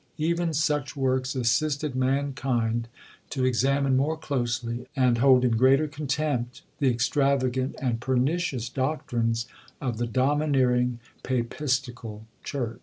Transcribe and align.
Even 0.17 0.51
such 0.51 0.95
works 0.95 1.35
assisted 1.35 1.95
mankind 1.95 2.87
to 3.29 3.45
examine 3.45 3.95
more 3.95 4.17
closely, 4.17 4.87
and 4.95 5.19
hold 5.19 5.45
in 5.45 5.51
greater 5.51 5.87
contempt, 5.87 6.63
the 6.79 6.89
extravagant 6.89 7.75
and 7.79 7.99
pernicious 8.01 8.67
doctrines 8.67 9.45
of 9.79 9.99
the 9.99 10.07
domineering 10.07 10.99
papistical 11.21 12.25
church. 12.43 12.79